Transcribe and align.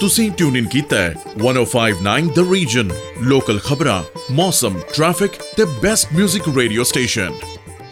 ਤੁਸੀਂ 0.00 0.30
ਟਿਊਨ 0.30 0.56
ਇਨ 0.56 0.66
ਕੀਤਾ 0.66 0.96
ਹੈ 0.96 1.14
1059 1.38 2.28
ਦ 2.34 2.52
ਰੀਜਨ 2.52 2.90
ਲੋਕਲ 3.22 3.58
ਖਬਰਾਂ 3.58 4.02
ਮੌਸਮ 4.32 4.78
ਟ੍ਰੈਫਿਕ 4.94 5.30
ਤੇ 5.56 5.64
ਬੈਸਟ 5.64 6.08
뮤직 6.20 6.56
ਰੇਡੀਓ 6.56 6.82
ਸਟੇਸ਼ਨ 6.82 7.32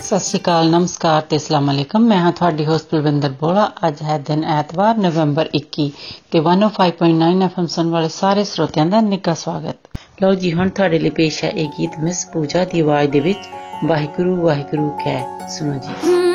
ਸਤਿ 0.01 0.19
ਸ਼੍ਰੀ 0.19 0.41
ਅਕਾਲ, 0.41 0.71
ਨਮਸਕਾਰ 0.71 1.23
ਤੇ 1.23 1.37
ਅਸਲਾਮ 1.37 1.71
ਅਲੈਕਮ। 1.71 2.01
ਮੈਂ 2.01 2.19
ਹਾਂ 2.19 2.33
ਤੁਹਾਡੀ 2.33 2.67
ਹੋਸਟ 2.67 2.87
ਬਲਵਿੰਦਰ 2.93 3.31
ਬੋਲਾ। 3.31 3.73
ਅੱਜ 3.89 4.03
ਹੈ 4.03 4.19
ਦਿਨ 4.19 4.45
ਐਤਵਾਰ, 4.45 4.99
ਨਵੰਬਰ 4.99 5.51
21 5.55 5.91
ਤੇ 6.31 6.41
105.9 6.41 7.43
ਐਫਐਮ 7.43 7.67
ਸੁਣ 7.67 7.91
ਵਾਲੇ 7.91 8.09
ਸਾਰੇ 8.09 8.45
ਸਰੋਤਿਆਂ 8.45 8.87
ਦਾ 8.87 9.01
ਨਿੱਘਾ 9.01 9.35
ਸਵਾਗਤ। 9.35 9.77
ਲਓ 10.23 10.35
ਜੀ, 10.35 10.53
ਹੁਣ 10.53 10.69
ਤੁਹਾਡੇ 10.69 10.99
ਲਈ 10.99 11.11
ਪੇਸ਼ 11.11 11.45
ਹੈ 11.45 11.51
ਇਹ 11.51 11.69
ਗੀਤ, 11.69 11.91
ਮਿਸ 11.99 12.27
ਪੂਜਾ 12.33 12.65
ਦੀ 12.65 12.81
ਆਵਾਜ਼ 12.81 13.11
ਦੇ 13.11 13.21
ਵਿੱਚ। 13.21 13.39
ਵਾਹਿਗੁਰੂ 13.85 14.37
ਵਾਹਿਗੁਰੂ 14.37 14.91
ਕਹਿ 14.91 15.25
ਸੁਣੋ 15.59 15.75
ਜੀ। 15.75 16.30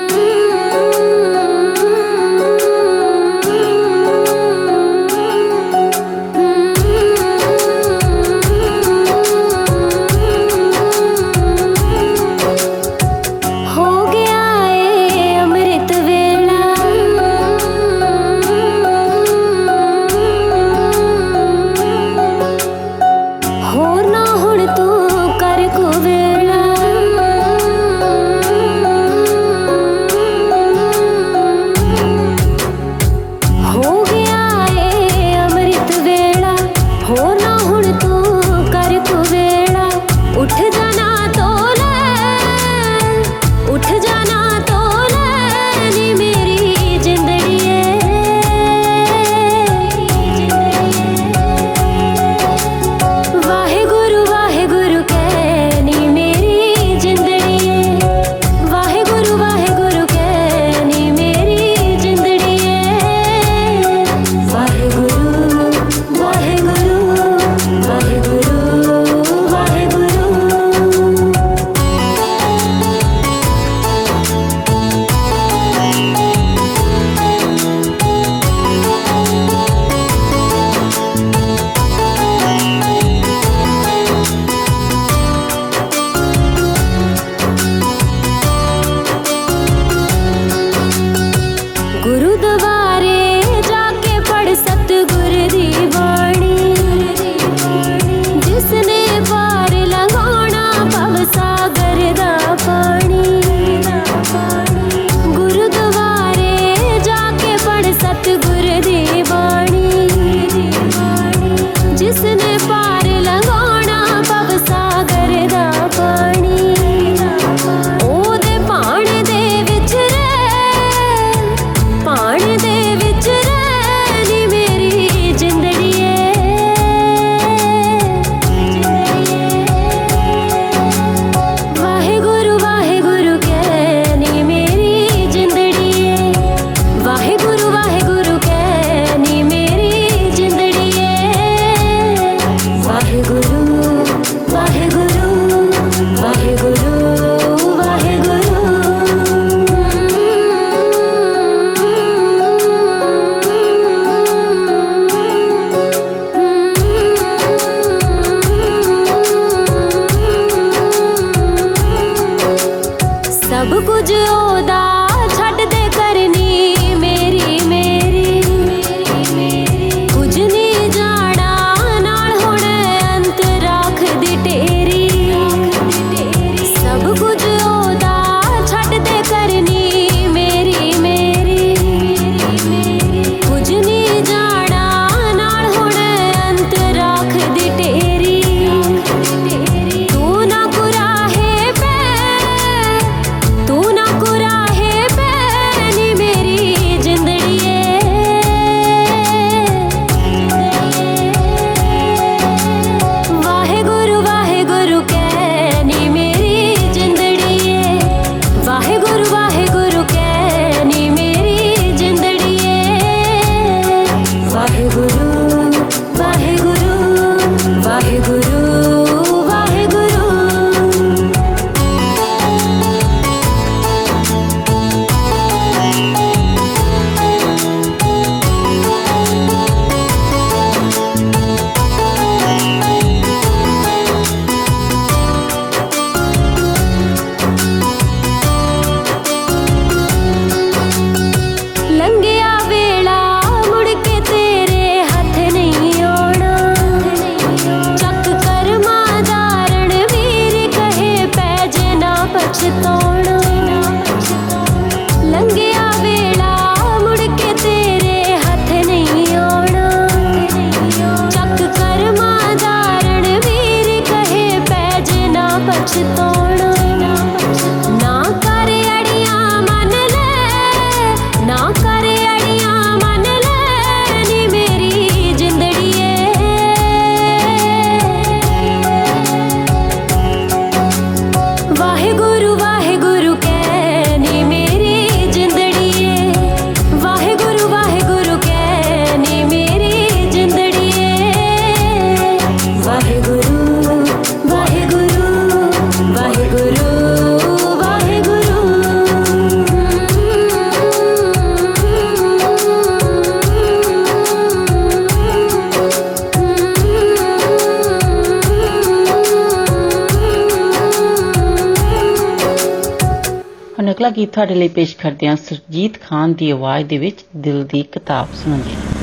ਹੁਣ 313.85 313.91
ਅਗਲਾ 313.91 314.09
ਗੀਤ 314.09 314.31
ਤੁਹਾਡੇ 314.33 314.55
ਲਈ 314.55 314.67
ਪੇਸ਼ 314.67 314.95
ਕਰਦੇ 314.97 315.27
ਹਾਂ। 315.27 315.35
ਸਰਜੀਤ 315.35 315.99
ਖਾਨ 316.01 316.33
ਦੀ 316.33 316.49
ਆਵਾਜ਼ 316.51 316.87
ਦੇ 316.87 316.97
ਵਿੱਚ 316.97 317.23
ਦਿਲ 317.37 317.63
ਦੀ 317.63 317.81
ਕਿਤਾਬ 317.91 318.31
ਸੁਣਦੇ 318.33 318.71
ਹਾਂ। 318.71 318.94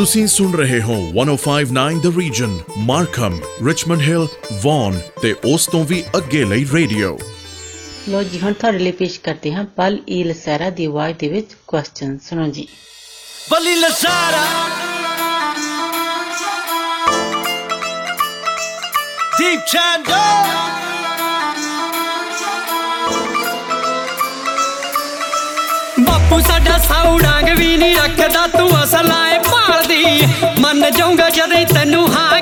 ਤੁਸੀਂ 0.00 0.26
ਸੁਣ 0.26 0.52
ਰਹੇ 0.56 0.80
ਹੋ 0.80 0.94
1059 1.14 1.96
the 2.02 2.10
region 2.18 2.56
Markham 2.80 3.34
Richmond 3.66 4.00
Hill 4.00 4.26
Vaughan 4.62 4.98
ਤੇ 5.22 5.34
ਉਸ 5.46 5.66
ਤੋਂ 5.66 5.82
ਵੀ 5.84 6.02
ਅੱਗੇ 6.16 6.44
ਲਈ 6.44 6.64
ਰੇਡੀਓ 6.72 7.18
ਲੋ 8.08 8.22
ਜੀ 8.22 8.38
ਹਣ 8.38 8.52
ਤੁਹਾਡੇ 8.52 8.78
ਲਈ 8.78 8.92
ਪੇਸ਼ 8.92 9.18
ਕਰਦੇ 9.20 9.52
ਹਾਂ 9.54 9.64
ਪਲ 9.76 9.98
ਈ 10.08 10.22
ਲਸਾਰਾ 10.24 10.70
ਦੀ 10.70 10.84
ਆਵਾਜ਼ 10.86 11.16
ਦੇ 11.16 11.28
ਵਿੱਚ 11.28 11.54
ਕੁਐਸਚਨ 11.66 12.16
ਸੁਣੋ 12.28 12.46
ਜੀ 12.50 12.66
ਬਲੀ 13.50 13.74
ਲਸਾਰਾ 13.76 14.44
ਦੀਪ 19.38 19.66
ਚੰਦੋ 19.66 20.22
ਬਾਪੂ 26.04 26.40
ਸਾਡਾ 26.40 26.78
ਸਾਉ 26.80 27.18
ਡਾਂਗ 27.18 27.58
ਵੀ 27.58 27.76
ਨਹੀਂ 27.76 27.96
ਰੱਖਦਾ 27.96 28.46
ਤੂੰ 28.48 28.70
ਅਸਲਾ 28.82 29.29
मन 30.60 30.90
जाऊँगा 30.96 31.28
जद 31.28 31.52
तेन 31.72 31.94
हाँ 32.14 32.40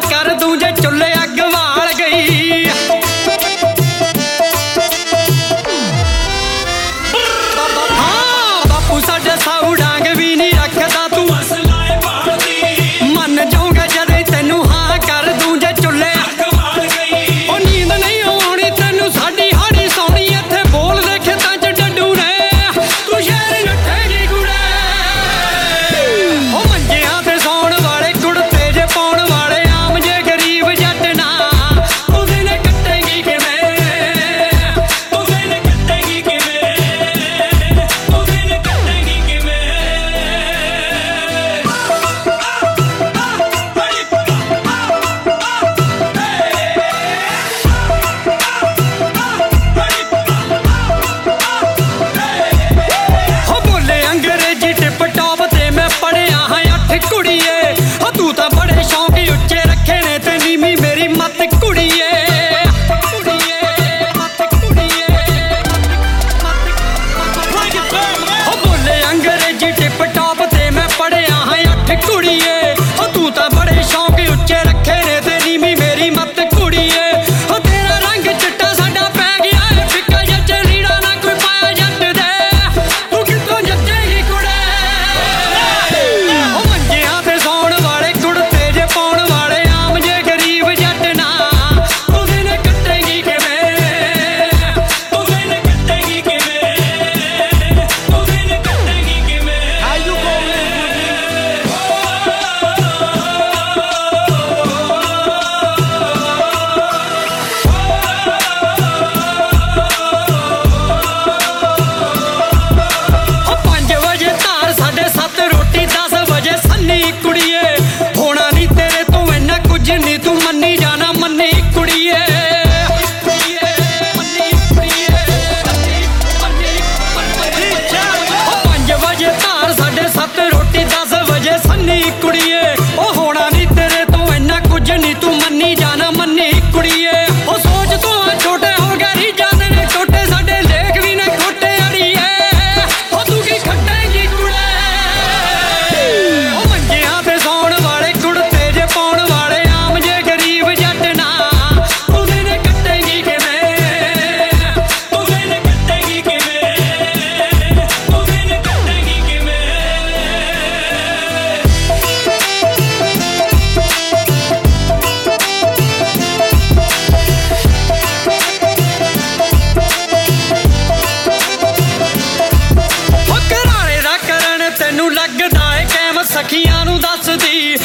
ਦੱਸਦੀ। 176.99 177.77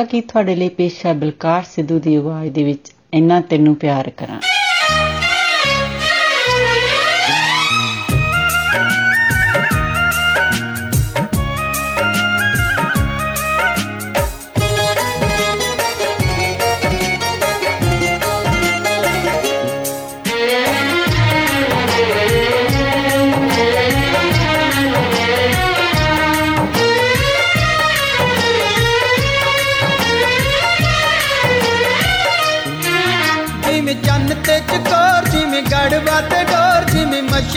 ਹਾਲਾਂਕਿ 0.00 0.20
ਤੁਹਾਡੇ 0.20 0.54
ਲਈ 0.54 0.68
ਪੇਸ਼ 0.68 1.04
ਹੈ 1.06 1.12
ਬਲਕਾਰ 1.14 1.62
ਸਿੱਧੂ 1.62 1.98
ਦੀ 1.98 2.14
ਆਵਾਜ਼ 2.16 2.50
ਦੇ 2.50 2.62
ਵਿੱਚ। 2.64 2.92
ਇੰਨਾ 3.14 3.40
ਤੈਨੂੰ 3.40 3.74
ਪਿਆਰ 3.76 4.08
ਕਰਾਂ 4.10 4.40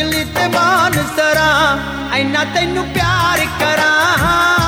ਚਕਲੀ 0.03 0.24
ਤੇ 0.36 0.48
ਬਾਨ 0.48 0.93
ਸਰਾ 1.15 1.77
ਐਨਾ 2.13 2.43
ਤੈਨੂੰ 2.55 2.86
ਪਿਆਰ 2.93 3.45
ਕਰਾਂ। 3.60 4.62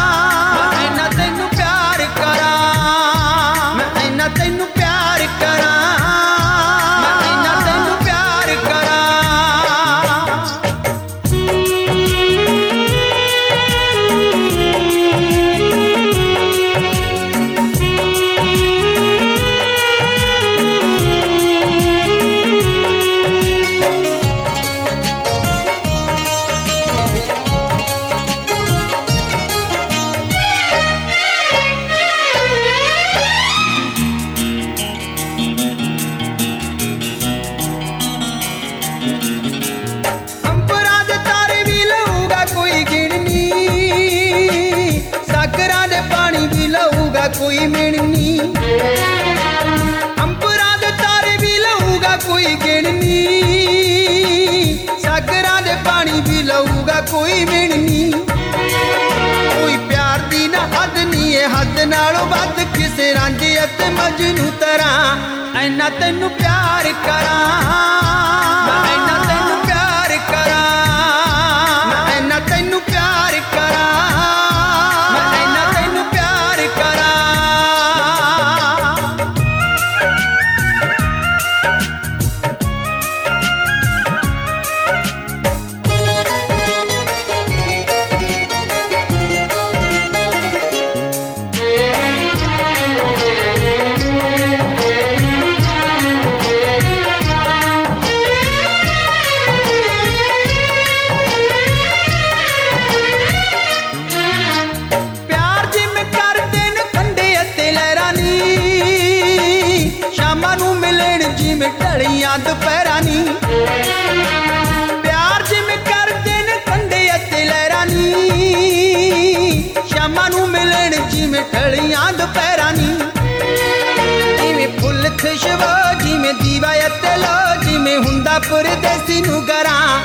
ਖੁਸ਼ਬੋ 125.25 126.03
ਜਿਵੇਂ 126.03 126.33
ਦੀਵਾ 126.33 126.87
ਅਤੇ 126.87 127.17
ਲੋ 127.17 127.63
ਜਿਵੇਂ 127.63 127.97
ਹੁੰਦਾ 127.97 128.39
ਪਰਦੇਸੀ 128.39 129.21
ਨੂੰ 129.21 129.47
ਗਰਾਂ। 129.47 129.99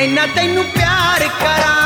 ਐਨਾ 0.00 0.26
ਤੈਨੂੰ 0.26 0.64
ਪਿਆਰ 0.64 1.28
ਕਰਾਂ। 1.40 1.84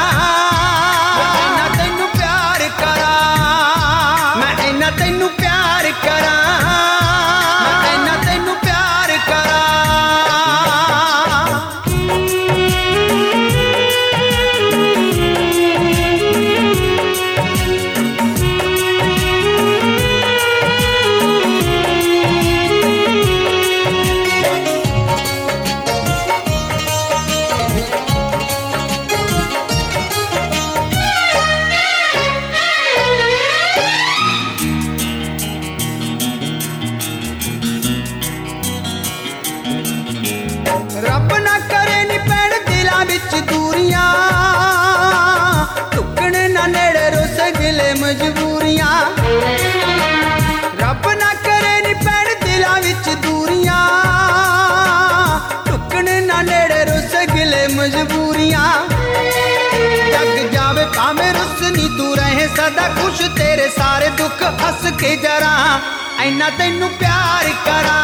ਹੱਸ 64.69 64.91
ਕੇ 64.99 65.15
ਜਰਾ 65.17 65.81
ਐਨਾ 66.21 66.49
ਤੈਨੂੰ 66.51 66.89
ਪਿਆਰ 66.91 67.51
ਕਰਾਂ। 67.67 68.01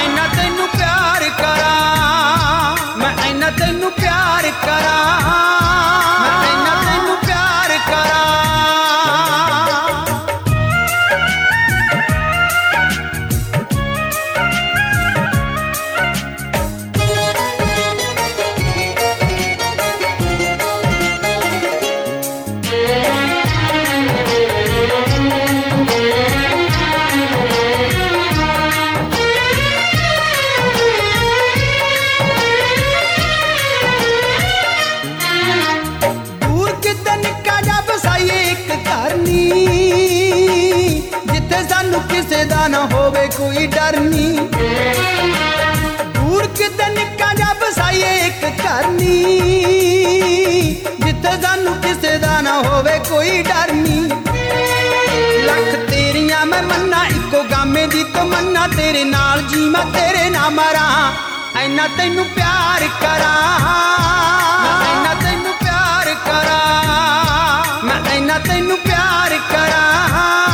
ਐਨਾ 0.00 0.26
ਤੈਨੂੰ 0.34 0.68
ਪਿਆਰ 0.68 1.25
ਦਾ 42.66 42.70
ਨਾ 42.70 42.86
ਹੋਵੇ 42.92 43.26
ਕੋਈ 43.36 43.66
ਡਰ 43.66 43.96
ਨੀ। 43.96 44.48
ਦੂਰ 46.14 46.46
ਕਿਤੇ 46.46 46.88
ਨਿੱਕਾ 46.88 47.32
ਜਿਹਾ 47.34 47.52
ਵਸਾਈਏ 47.52 48.08
ਇੱਕ 48.26 48.44
ਘਰ 48.60 48.86
ਨੀ। 48.86 49.14
ਜਿੱਥੇ 51.04 51.32
ਸਾਨੂੰ 51.42 51.74
ਕਿਸੇ 51.82 52.16
ਦਾ 52.18 52.40
ਨਾ 52.40 52.54
ਹੋਵੇ 52.62 52.98
ਕੋਈ 53.08 53.42
ਡਰ 53.42 53.72
ਨੀ। 53.72 54.00
ਲੱਖ 55.44 55.90
ਤੇਰੀਆਂ 55.90 56.44
ਮੈਂ 56.46 56.62
ਮੰਨਾ, 56.62 57.06
ਇੱਕੋ 57.06 57.42
ਗਾਮੇ 57.50 57.86
ਦੀ 57.86 58.04
ਤਮੰਨਾ। 58.04 58.66
ਤੇਰੇ 58.76 59.04
ਨਾਲ 59.04 59.42
ਜੀ 59.42 59.68
ਮੈਂ 59.68 59.84
ਤੇਰੇ 59.94 60.28
ਨਾਲ 60.30 60.50
ਮਰਾਂ 60.50 61.12
ਐਨਾ 61.62 61.88
ਤੈਨੂੰ 61.98 62.26
ਪਿਆਰ 62.34 62.88
ਕਰਾਂ। 63.00 63.60
ਮੈਂ 64.62 64.90
ਐਨਾ 64.90 65.14
ਤੈਨੂੰ 65.14 65.54
ਪਿਆਰ 65.54 66.14
ਕਰਾਂ। 66.26 67.84
ਮੈਂ 67.84 68.00
ਐਨਾ 68.10 68.38
ਤੈਨੂੰ 68.38 68.78
ਪਿਆਰ 68.78 69.38
ਕਰਾਂ। 69.50 70.45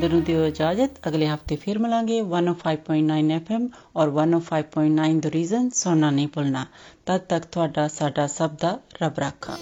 ਬਲਵਿੰਦਰ 0.00 0.08
ਨੂੰ 0.08 0.22
ਦਿਓ 0.24 0.44
ਇਜਾਜ਼ਤ 0.46 1.08
ਅਗਲੇ 1.08 1.26
ਹਫਤੇ 1.28 1.56
ਫਿਰ 1.56 1.78
ਮਿਲਾਂਗੇ 1.78 2.20
105.9 2.20 3.34
FM 3.36 3.64
ਔਰ 3.96 4.12
105.9 4.14 5.08
ਦ 5.20 5.30
ਰੀਜ਼ਨ 5.34 5.68
ਸੁਣਨਾ 5.74 6.10
ਨਹੀਂ 6.10 6.28
ਭੁੱਲਣਾ 6.34 6.64
ਤਦ 7.06 7.26
ਤੱਕ 7.28 7.44
ਤੁਹਾਡਾ 7.52 7.86
ਸਾਡਾ 7.88 8.26
ਸਭ 8.36 8.56
ਦਾ 8.62 8.70
ਰੱਬ 9.02 9.18
ਰਾਖਾ 9.20 9.56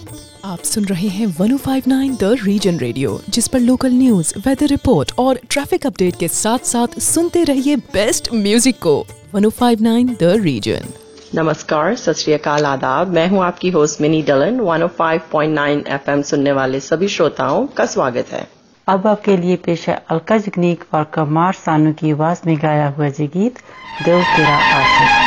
आप 0.45 0.63
सुन 0.69 0.87
रहे 0.89 1.09
हैं 1.11 1.27
1059 1.27 2.15
द 2.15 2.29
रीजन 2.41 2.79
रेडियो 2.81 3.11
जिस 3.37 3.49
पर 3.53 3.61
लोकल 3.61 3.95
न्यूज 3.95 4.31
वेदर 4.45 4.71
रिपोर्ट 4.73 5.13
और 5.19 5.39
ट्रैफिक 5.47 5.87
अपडेट 5.87 6.19
के 6.19 6.29
साथ 6.35 6.71
साथ 6.71 6.97
सुनते 7.05 7.43
रहिए 7.51 7.77
बेस्ट 7.93 8.31
म्यूजिक 8.39 8.81
को 8.81 8.95
1059 9.35 10.17
द 10.17 10.33
रीजन 10.43 10.91
नमस्कार 11.35 11.95
सत 12.01 12.21
श्री 12.21 12.33
अकाल 12.35 12.69
आदाब 12.69 13.15
मैं 13.15 13.27
हूं 13.29 13.43
आपकी 13.45 13.73
होस्ट 13.77 14.01
मिनी 14.01 14.21
डलन 14.27 14.61
105.9 14.67 15.79
एफएम 15.95 16.21
सुनने 16.27 16.59
वाले 16.59 16.85
सभी 16.85 17.15
श्रोताओं 17.15 17.65
का 17.79 17.93
स्वागत 17.93 18.37
है 18.37 18.45
अब 18.90 19.06
आपके 19.06 19.36
लिए 19.36 19.56
पेश 19.56 19.88
है 19.88 19.94
अलका 20.10 20.36
जगनीक 20.38 20.84
और 20.94 21.04
कमार 21.14 21.52
सानू 21.56 21.92
की 21.92 22.10
आवाज़ 22.10 22.40
में 22.46 22.56
गाया 22.62 22.88
हुआ 22.88 23.08
जी 23.18 23.26
गीत 23.34 23.58
देव 24.00 24.24
तेरा 24.34 24.56
आशिक 24.74 25.18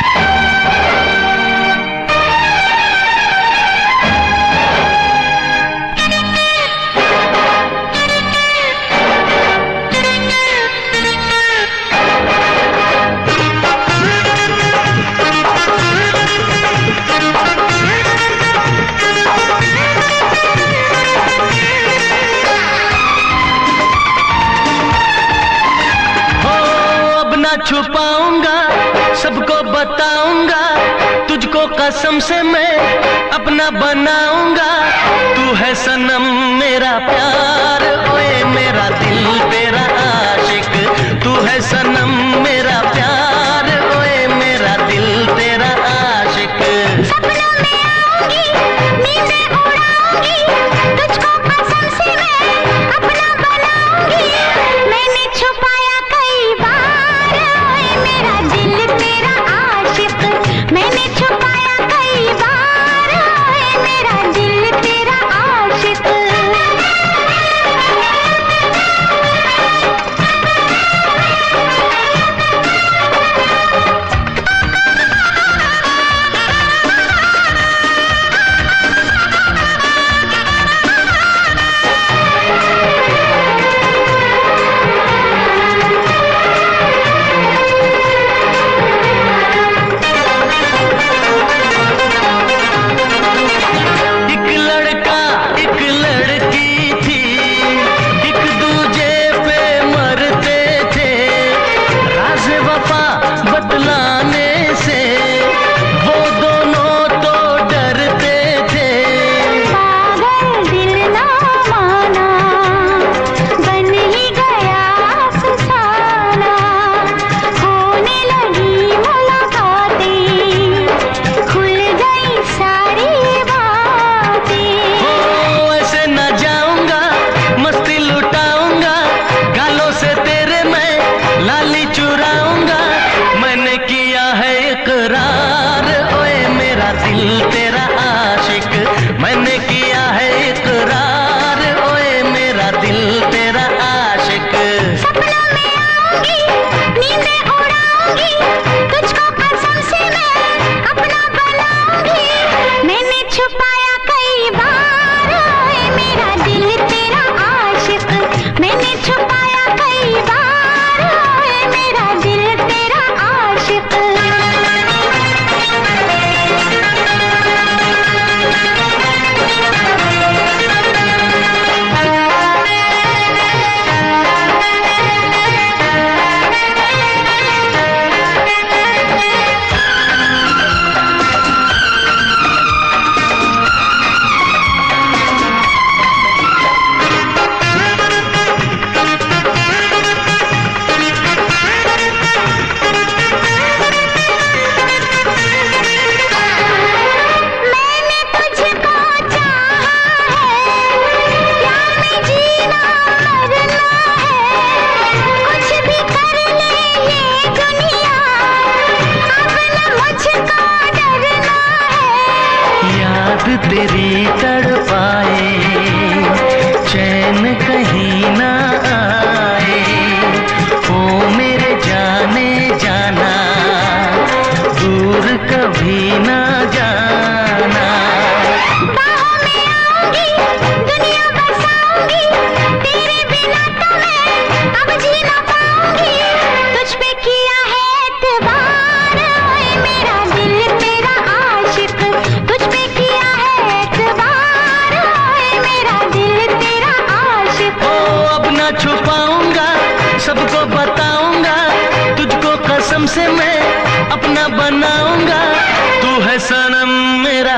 कसम 32.14 32.20
से 32.20 32.42
मैं 32.42 33.30
अपना 33.30 33.68
बनाऊँगा। 33.70 34.70
तू 35.34 35.54
है 35.54 35.74
सनम 35.74 36.22
मेरा 36.58 36.92
प्यार, 36.98 37.82
ओए 38.12 38.44
मेरा 38.44 38.88
दिल 38.90 39.26
तेरा 39.50 39.84
आशिक। 40.02 41.22
तू 41.24 41.34
है 41.46 41.60
सनम 41.60 42.23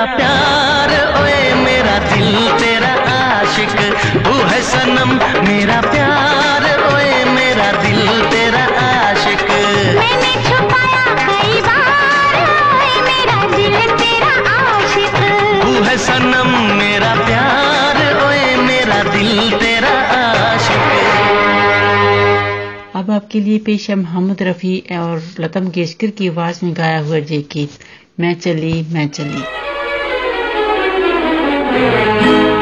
प्यार 0.07 0.91
ओए 1.21 1.43
मेरा 1.63 1.99
दिल 2.07 2.37
तेरा 2.61 2.93
आशिक 3.13 3.77
तू 4.25 4.35
है 4.49 4.61
सनम 4.63 5.11
मेरा 5.49 5.81
प्यार 5.81 6.65
ओए 6.87 7.25
मेरा 7.33 7.71
दिल 7.83 8.03
तेरा 8.31 8.65
आशिक। 8.83 9.43
मैंने 9.97 10.33
छुपाया 10.47 11.05
कई 11.23 11.61
बार 11.61 12.35
ओए 12.75 12.95
मेरा 13.09 13.39
दिल 13.57 13.77
तेरा 13.97 14.33
आशिक। 14.55 15.19
तू 15.63 15.83
है 15.85 15.97
सनम 15.99 16.51
मेरा 16.79 17.15
प्यार 17.25 17.97
ओए 18.25 18.57
मेरा 18.63 19.03
दिल 19.03 19.51
तेरा 19.59 19.95
आशिक। 20.21 20.85
अब 22.97 23.11
आपके 23.11 23.41
लिए 23.41 23.59
पेश 23.67 23.89
है 23.91 23.97
मोहम्मद 23.97 24.43
रफ़ी 24.43 24.79
और 24.93 25.23
लता 25.41 25.61
मंगेशकर 25.61 26.11
की 26.11 26.29
आवाज़ 26.29 26.65
में 26.65 26.75
गाया 26.77 26.99
हुआ 27.01 27.17
ये 27.17 27.39
गीत 27.53 27.79
मैं 28.21 28.35
चली 28.35 28.75
मैं 28.93 29.09
चली। 29.09 29.66
Thank 31.77 32.51
you. 32.51 32.56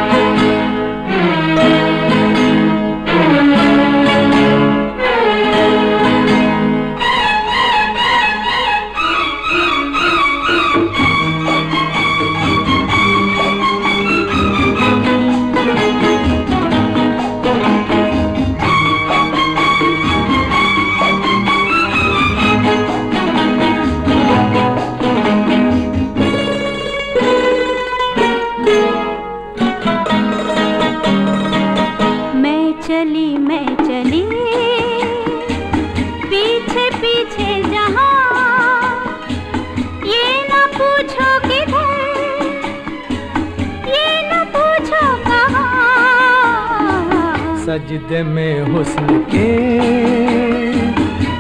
सजदे 47.94 48.22
में 48.24 48.60
हुस्न 48.66 49.18
के 49.32 49.50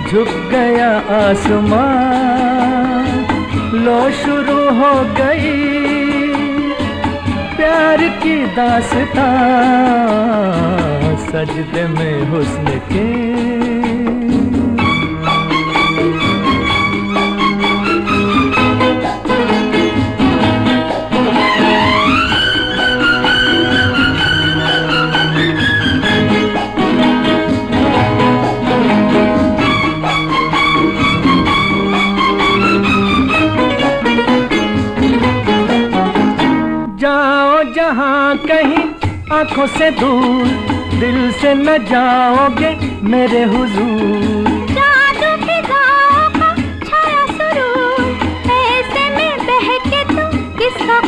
झुक 0.08 0.28
गया 0.50 0.90
आसमान 1.14 3.08
लो 3.84 3.98
शुरू 4.18 4.58
हो 4.78 4.92
गई 5.18 5.56
प्यार 7.56 8.06
की 8.22 8.36
दासता। 8.56 9.26
सजदे 11.26 11.86
में 11.96 12.16
हुस्न 12.30 12.78
के 12.92 13.06
आँखों 39.44 39.66
से 39.66 39.90
दूर 39.90 40.46
दिल 41.00 41.16
से 41.32 41.52
न 41.54 41.72
जाओगे 41.88 42.68
मेरे 43.08 43.42
हुजूर। 43.44 44.54
जादू 44.70 45.30
फिजाओं 45.42 46.28
का 46.36 46.48
छाया 46.84 47.24
सुरूर 47.32 48.06
ऐसे 48.54 49.04
में 49.16 49.34
बहके 49.48 50.00
किसका 50.60 50.98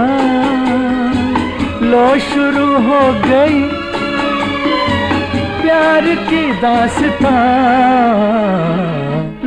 लो 1.92 2.06
शुरू 2.30 2.68
हो 2.88 3.00
गई 3.28 3.62
प्यार 5.62 6.14
की 6.28 6.44
दास्तां। 6.62 7.40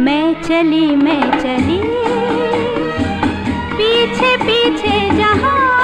मैं 0.06 0.26
चली 0.42 0.86
मैं 0.96 1.24
चली। 1.40 1.64
पीछे 4.47 4.99
जहाँ 5.17 5.75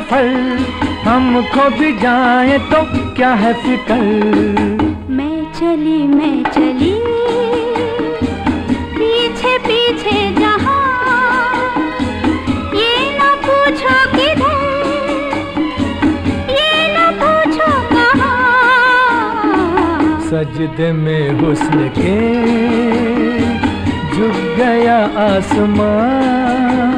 सफ़र 0.00 0.26
हमको 1.04 1.64
भी 1.78 1.92
जाए 2.00 2.58
तो 2.70 2.78
क्या 3.14 3.32
है 3.40 3.52
फिकर? 3.62 4.04
मैं 5.16 5.38
चली 5.58 5.96
मैं 6.08 6.36
चली 6.52 6.92
पीछे 8.96 9.52
पीछे 9.66 10.14
जहाँ। 10.38 10.78
ये 12.76 12.92
न 13.18 13.20
पूछो 13.44 13.96
किधर 14.14 14.62
ये 16.54 16.72
न 16.96 16.98
पूछो 17.20 17.70
कहाँ। 17.92 19.50
सजदे 20.30 20.92
में 21.02 21.24
हुस्न 21.40 21.88
के 21.98 22.16
झुक 24.14 24.40
गया 24.58 24.98
आसमान 25.28 26.88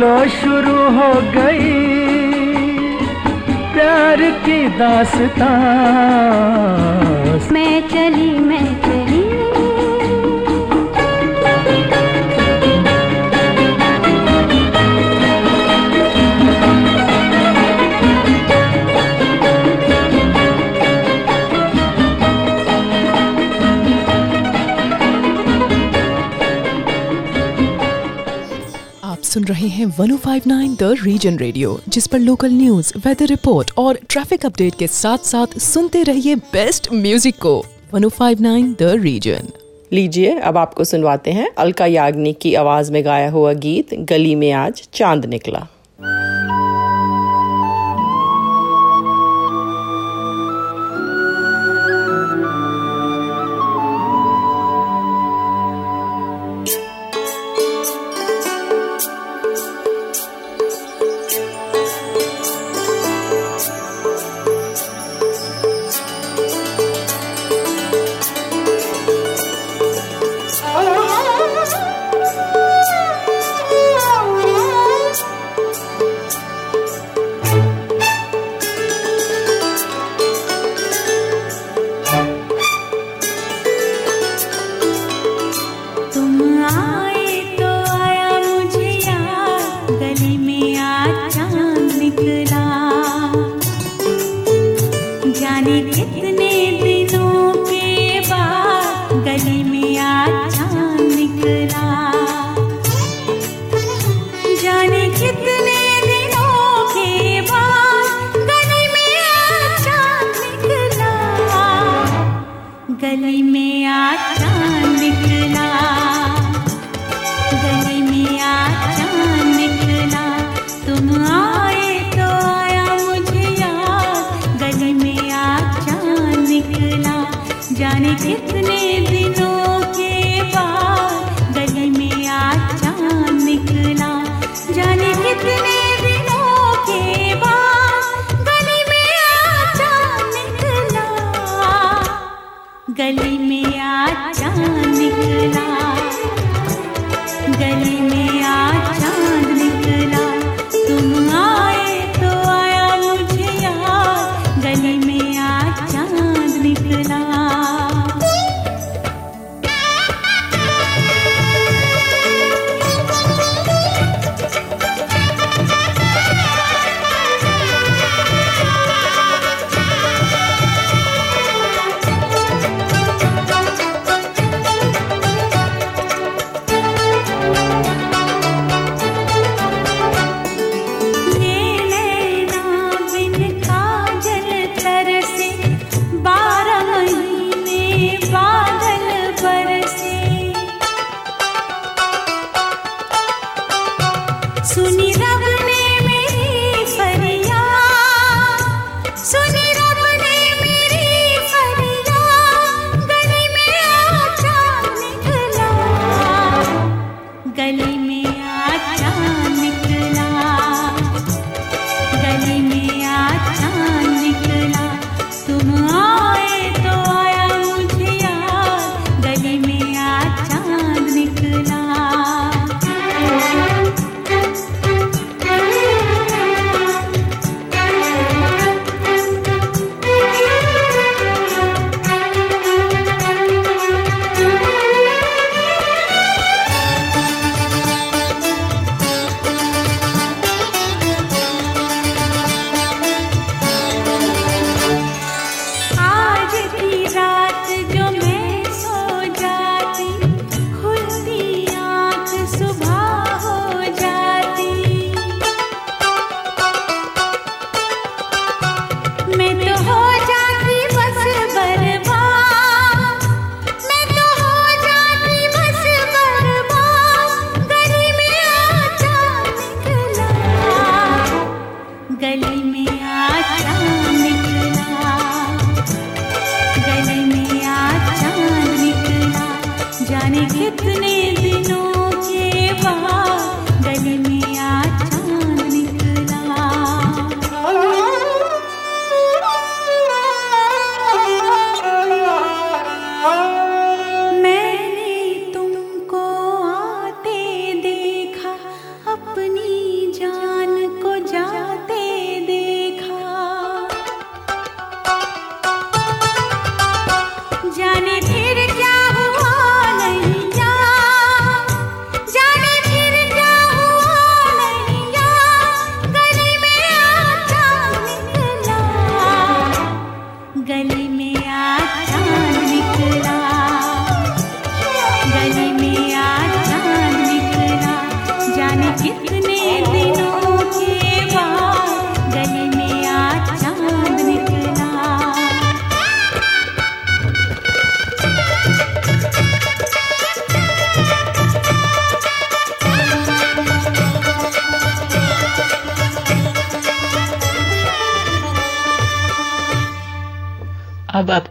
लो 0.00 0.16
शुरू 0.30 0.80
हो 0.96 1.12
गई 1.34 1.87
प्यार 3.78 4.20
की 4.44 4.68
दास्तां। 4.68 5.50
मैं 7.52 7.74
चली 7.88 8.30
मैं 8.40 8.66
चली 8.82 8.87
सुन 29.38 29.46
रहे 29.46 29.66
हैं 29.68 29.86
1059 29.86 30.76
द 30.78 30.96
रीजन 31.02 31.36
रेडियो 31.38 31.78
जिस 31.88 32.06
पर 32.06 32.18
लोकल 32.18 32.52
न्यूज़ 32.52 32.92
वेदर 32.98 33.26
रिपोर्ट 33.26 33.70
और 33.78 33.98
ट्रैफ़िक 34.10 34.46
अपडेट 34.46 34.74
के 34.74 34.86
साथ 34.86 35.18
साथ 35.18 35.58
सुनते 35.58 36.02
रहिए 36.02 36.34
बेस्ट 36.36 36.88
म्यूज़िक 36.92 37.34
को। 37.36 37.64
1059 37.94 38.74
द 38.78 38.90
रीजन 39.02 39.48
लीजिए, 39.92 40.34
अब 40.38 40.56
आपको 40.56 40.84
सुनवाते 40.84 41.30
हैं 41.30 41.48
अलका 41.58 41.86
याग्निक 41.86 42.38
की 42.38 42.54
आवाज़ 42.54 42.92
में 42.92 43.04
गाया 43.04 43.30
हुआ 43.30 43.52
गीत, 43.52 43.94
गली 43.94 44.34
में 44.34 44.52
आज 44.52 44.88
चाँद 44.94 45.26
निकला। 45.26 45.66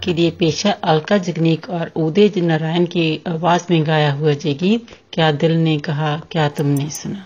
आपके 0.07 0.21
लिए 0.21 0.31
पेशा 0.31 0.71
अलका 0.83 1.17
जगनीक 1.17 1.69
और 1.69 1.91
उदय 1.95 2.41
नारायण 2.41 2.85
की 2.85 3.23
आवाज़ 3.27 3.65
में 3.71 3.85
गाया 3.87 4.11
हुआ 4.11 4.33
जय 4.33 4.53
गीत, 4.53 4.87
क्या 5.13 5.31
दिल 5.31 5.51
ने 5.51 5.77
कहा, 5.77 6.15
क्या 6.31 6.47
तुमने 6.49 6.89
सुना? 6.89 7.25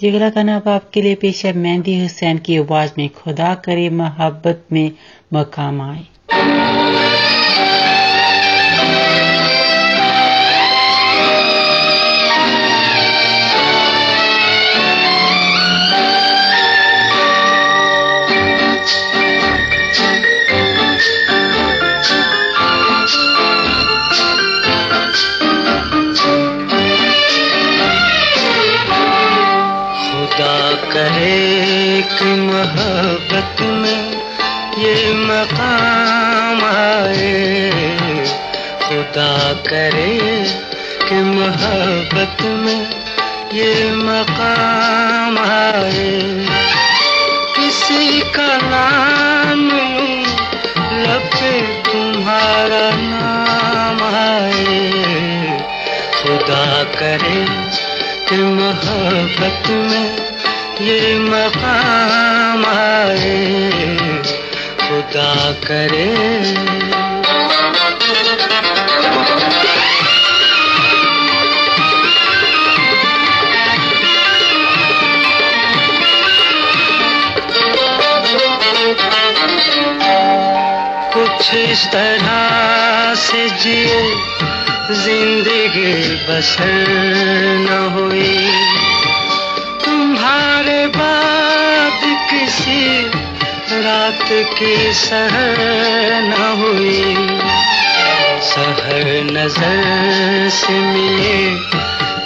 जिगरा 0.00 0.30
का 0.30 0.42
नाम 0.42 0.70
आपके 0.70 1.02
लिए 1.02 1.14
पेश 1.14 1.44
है, 1.46 1.52
मेहंदी 1.52 2.00
हुसैन 2.00 2.38
की 2.38 2.56
आवाज़ 2.56 2.92
में, 2.98 3.08
खुदा 3.08 3.54
करे 3.54 3.90
मोहब्बत 3.90 4.64
में 4.72 4.92
मकाम 5.32 5.80
आए। 5.80 7.43
करे 30.94 32.02
कि 32.02 32.24
मोहब्बत 32.24 33.62
में 33.62 34.12
ये 34.78 35.14
मकाम 35.14 36.64
आए। 36.64 37.70
खुदा 38.82 39.52
करे 39.52 40.44
कि 41.08 41.14
मोहब्बत 41.14 42.42
में 42.42 42.90
ये 43.54 43.92
मकाम 43.92 45.38
आए। 45.38 46.46
किसी 47.56 48.20
का 48.20 48.56
नाम 48.56 49.68
लूँ 49.68 50.24
लब 51.02 51.30
पे 51.34 51.60
तुम्हारा 51.62 52.90
नाम 52.94 54.02
आए। 54.14 54.90
खुदा 56.22 56.84
करे 56.84 57.46
कि 58.28 58.36
मोहब्बत 58.36 59.70
में 59.70 60.23
ये 60.80 61.18
मकाम 61.18 62.64
आए 62.66 63.34
खुदा 64.80 65.34
करे। 65.66 66.06
कुछ 81.14 81.54
इस 81.54 81.86
तरह 81.86 83.14
से 83.14 83.48
जिए 83.62 84.02
ज़िंदगी 84.90 85.94
बसर 86.26 86.86
न 87.60 87.78
हुई। 87.94 88.83
बाद 90.96 92.00
किसी 92.30 92.82
रात 93.84 94.28
की 94.58 94.92
सहर 94.92 95.58
न 96.22 96.32
हुई। 96.60 97.04
सहर 98.48 99.06
नज़र 99.30 100.48
से 100.50 100.78
मिले 100.80 101.38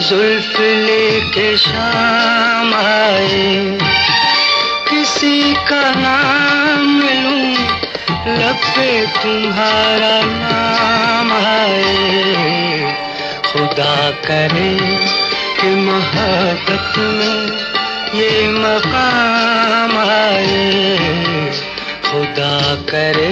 जुल्फ 0.08 0.60
लेके 0.60 1.56
शाम 1.56 2.74
आए 2.74 3.78
किसी 4.90 5.54
का 5.70 5.82
नाम 5.96 7.00
लूँ 7.00 7.54
लब 8.38 8.60
पे 8.76 8.90
तुम्हारा 9.16 10.16
नाम 10.26 11.32
आए। 11.32 12.94
खुदा 13.46 14.10
करे 14.26 14.74
कि 15.60 15.74
मोहब्बत 15.76 16.98
में 16.98 17.67
ये 18.14 18.46
मकाम 18.52 19.96
आए 19.98 20.62
खुदा 22.06 22.54
करे। 22.90 23.28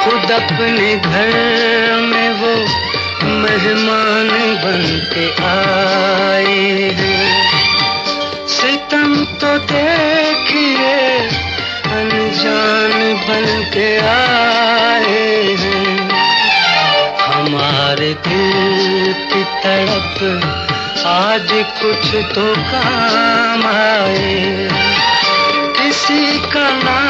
खुद 0.00 0.30
अपने 0.32 0.94
घर 0.96 1.32
में 2.02 2.30
वो 2.40 2.54
मेहमान 3.42 4.28
बन 4.62 4.82
के 5.12 5.26
आए 5.50 6.90
सितम 8.54 9.14
तो 9.42 9.52
देखिए 9.72 10.94
अनजान 11.98 12.96
बन 13.28 13.46
के 13.74 13.88
आए 14.14 15.24
हमारे 17.26 18.12
दिल 18.28 19.12
की 19.32 19.42
तड़प 19.64 20.18
आज 21.10 21.48
कुछ 21.82 22.14
तो 22.34 22.46
काम 22.72 23.62
आए 23.66 24.68
किसी 25.78 26.22
का 26.52 26.68
नाम 26.84 27.09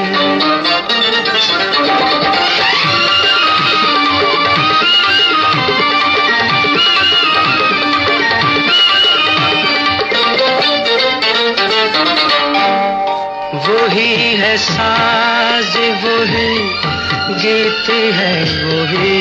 वही 13.91 14.35
है 14.35 14.57
साज, 14.57 15.77
वही 15.77 16.59
गीत 17.33 17.89
है, 17.89 18.43
वही 18.43 19.19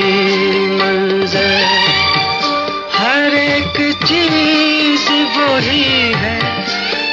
मंजर। 0.70 1.64
हर 2.94 3.34
एक 3.34 3.98
चीज़ 4.04 5.10
वही 5.10 6.12
है, 6.12 6.38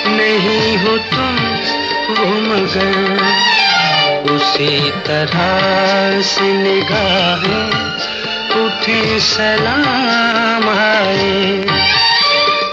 नहीं 0.08 0.78
हो 0.78 0.98
तुम 0.98 1.36
वो 2.14 2.32
मगर। 2.42 3.18
उसी 4.32 4.92
तरह 4.92 6.22
से 6.22 6.54
निगाहें 6.54 7.72
उठी, 8.66 9.20
सलाम 9.20 10.70
आए 10.70 11.66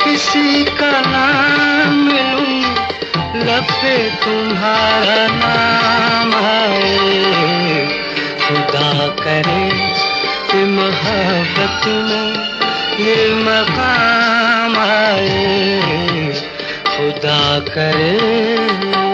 किसी 0.04 0.64
का 0.64 1.00
नाम 1.06 2.33
लब 3.54 3.66
पे 3.70 3.96
तुम्हारा 4.20 5.26
नाम 5.30 6.32
आए 6.34 7.84
खुदा 8.44 8.88
करे 9.20 9.66
कि 10.50 10.64
मोहब्बत 10.70 11.86
में 11.86 12.32
ये 13.06 13.18
मकाम 13.44 14.76
आए। 14.78 16.32
खुदा 16.88 17.58
करे 17.68 19.13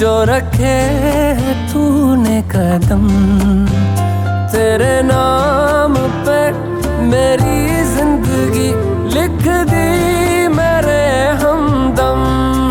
जो 0.00 0.12
रखे 0.24 0.76
तूने 1.72 2.40
कदम, 2.48 3.02
तेरे 4.52 4.94
नाम 5.02 5.94
पे 6.24 6.40
मेरी 7.10 7.84
ज़िंदगी 7.90 8.70
लिख 9.14 9.44
दी 9.72 10.48
मेरे 10.56 11.04
हमदम। 11.42 12.24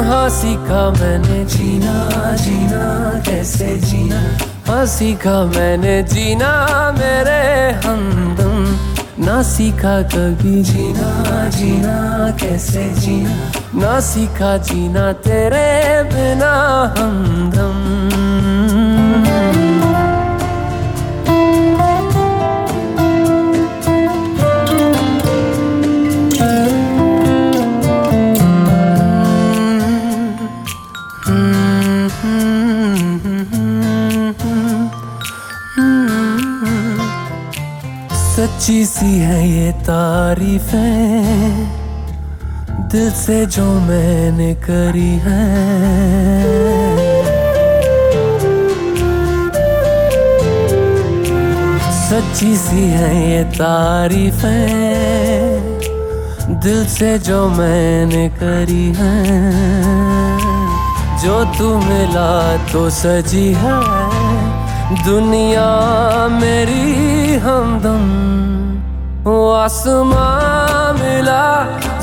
हाँ 0.10 0.30
सीखा 0.40 0.82
मैंने 0.92 1.46
जीना 1.46 1.96
जीना, 2.36 2.82
कैसे 3.30 3.78
जीना? 3.86 4.24
हाँ 4.68 4.86
सीखा 4.98 5.38
मैंने 5.54 6.02
जीना 6.10 6.52
मेरे 6.98 7.40
हमदम। 7.86 9.26
ना 9.26 9.42
सीखा 9.54 10.02
कभी, 10.10 10.62
जीना 10.64 11.50
जीना, 11.50 11.98
कैसे 12.42 12.90
जीना? 13.02 13.59
ना 13.74 14.00
सीखा 14.02 14.56
जीना 14.58 15.12
तेरे 15.26 16.04
बिना 16.10 16.54
हमदम। 16.98 17.78
सच्ची 38.40 38.86
सी 38.86 39.18
है 39.20 39.40
ये 39.50 39.72
तारीफें। 39.84 41.79
दिल 42.92 43.10
से 43.12 43.46
जो 43.46 43.64
मैंने 43.80 44.54
करी 44.64 45.12
है। 45.24 45.42
सच्ची 52.00 52.56
सी 52.58 52.86
है 52.92 53.12
ये 53.32 53.44
तारीफें, 53.54 54.60
दिल 56.64 56.82
से 56.88 57.12
जो 57.20 57.40
मैंने 57.50 58.28
करी 58.40 58.88
है। 58.98 59.18
जो 61.24 61.38
तू 61.58 61.68
मिला 61.78 62.32
तो 62.72 62.90
सजी 62.90 63.48
है, 63.54 63.78
दुनिया 65.06 65.70
मेरी 66.42 67.38
हमदम 67.46 68.04
आसमां 69.30 70.94
मिला 70.94 71.46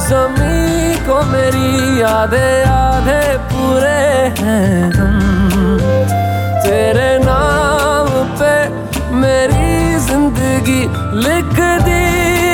जमी 0.06 0.65
को 1.06 1.22
मेरी 1.22 2.00
आधे 2.02 2.48
आधे 2.66 3.22
पूरे 3.50 3.98
हैं 4.38 4.92
हम 4.92 5.78
तेरे 6.64 7.10
नाम 7.18 8.08
पे 8.40 8.54
मेरी 9.14 9.98
ज़िंदगी 10.06 10.80
लिख 11.22 11.54
दी, 11.84 12.02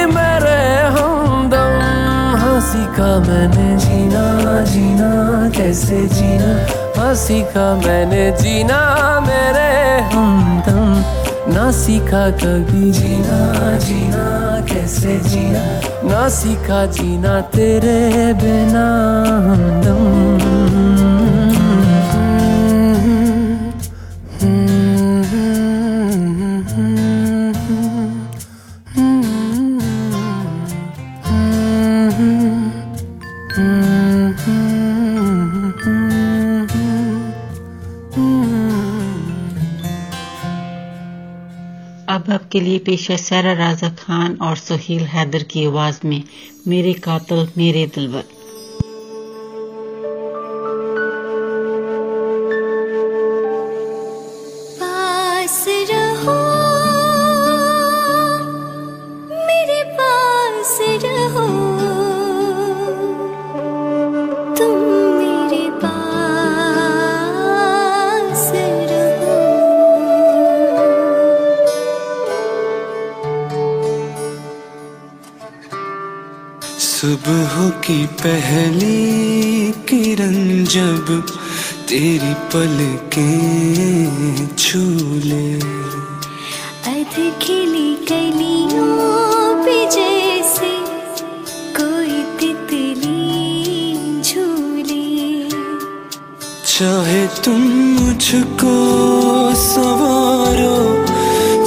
मेरे 0.06 0.60
हमदम। 0.96 1.78
हाँ 2.42 2.60
का 2.96 3.08
मैंने 3.28 3.76
जीना 3.78 4.24
जीना 4.64 5.10
कैसे 5.56 6.06
जीना? 6.08 6.52
हाँ 7.00 7.14
सीखा 7.14 7.74
मैंने 7.86 8.30
जीना, 8.42 8.80
मेरे 9.20 9.70
हमदम। 10.12 11.54
ना 11.54 11.70
सीखा 11.72 12.28
कभी 12.44 12.90
जीना 12.92 13.78
जीना 13.78 14.60
कैसे 14.72 15.18
जीना? 15.30 15.91
ना 16.10 16.28
सीखा 16.28 16.84
जीना 16.94 17.40
तेरे 17.54 17.98
बिना 18.42 18.86
अब 19.90 21.01
आपके 42.52 42.60
लिए 42.60 42.78
पेश 42.78 43.10
है 43.10 43.16
सारा 43.16 43.52
राजा 43.52 43.88
खान 43.98 44.36
और 44.42 44.56
सुहेल 44.56 45.04
हैदर 45.08 45.42
की 45.42 45.64
आवाज़ 45.66 46.00
में, 46.04 46.22
मेरे 46.68 46.92
कातल, 47.04 47.46
मेरे 47.56 47.86
दिलबर 47.94 48.24
सुबह 77.02 77.54
की 77.84 78.06
पहली 78.20 79.72
किरण 79.88 80.34
जब 80.74 81.08
तेरी 81.88 82.34
पलकें 82.52 84.46
छू 84.58 84.82
ले 85.24 85.48
अध 86.92 87.16
खिली 87.42 87.90
कलियों 88.10 89.64
पे 89.64 89.76
जैसे 89.96 90.70
कोई 91.80 92.22
तितली 92.40 94.22
झूले। 94.22 95.10
चाहे 96.76 97.26
तुम 97.44 97.60
मुझको 97.98 98.76
सवारो 99.64 100.78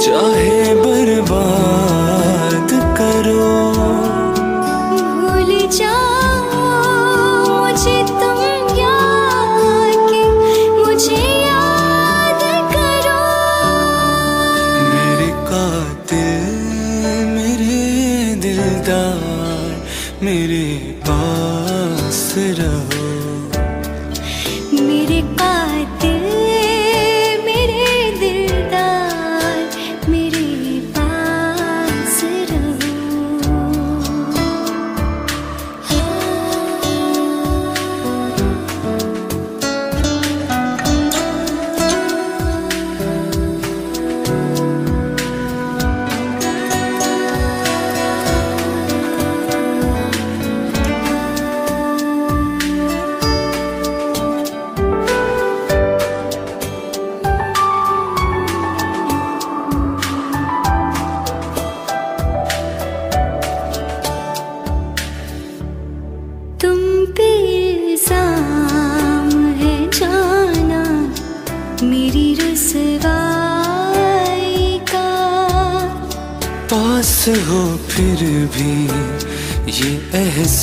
चाहे 0.00 0.74
बर्बाद 0.74 1.05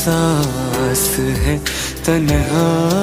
एहसास 0.08 1.04
है 1.44 1.58
तन्हाई 2.06 3.03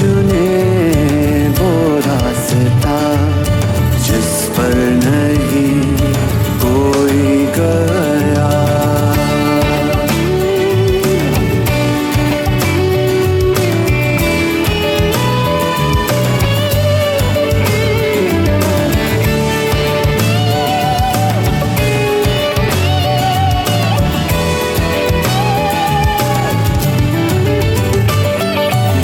चुने 0.00 1.48
वो 1.56 1.70
रास्ता 2.06 2.96
जिस 4.06 4.30
पर 4.56 4.72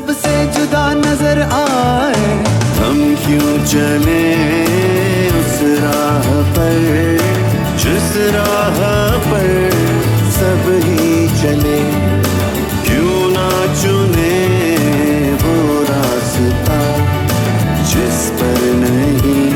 सबसे 0.00 0.34
जुदा 0.46 0.82
नज़र 0.94 1.38
आए? 1.52 2.28
हम 2.76 2.98
क्यों 3.14 3.50
चले 3.64 4.22
उस 5.40 5.56
राह 5.80 6.28
पर? 6.54 7.18
जिस 7.82 8.08
राह 8.36 8.78
पर 9.26 9.50
सब 10.36 10.64
ही 10.84 11.10
चले, 11.42 11.80
क्यों 12.86 13.18
ना 13.36 13.50
चुने 13.82 14.32
वो 15.42 15.56
रास्ता? 15.90 16.80
जिस 17.92 18.22
पर 18.40 18.58
नहीं 18.80 19.46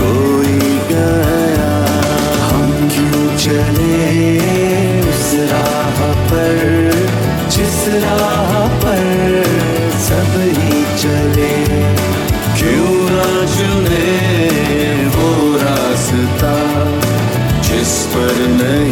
कोई 0.00 0.58
गया। 0.92 1.74
हम 2.48 2.72
क्यों 2.88 3.26
चले 3.38 4.38
उस 5.10 5.30
राह 5.52 6.00
पर? 6.32 6.56
जिस 7.50 7.88
राह 8.04 8.31
चुने 18.12 18.91